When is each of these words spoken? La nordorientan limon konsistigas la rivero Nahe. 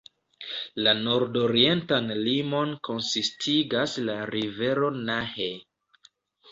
La 0.87 0.93
nordorientan 1.01 2.09
limon 2.29 2.73
konsistigas 2.89 3.95
la 4.09 4.19
rivero 4.35 4.93
Nahe. 5.13 5.53